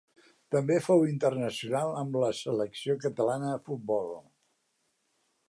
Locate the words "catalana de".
3.05-3.63